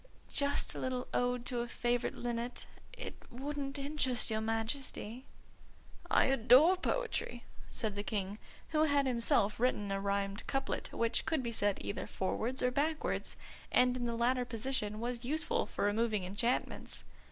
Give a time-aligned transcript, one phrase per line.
[0.29, 2.65] "Just a little ode to a favourite linnet.
[2.91, 5.25] It wouldn't interest your Majesty."
[6.09, 11.43] "I adore poetry," said the King, who had himself written a rhymed couplet which could
[11.43, 13.37] be said either forwards or backwards,
[13.71, 17.03] and in the latter position was useful for removing enchantments.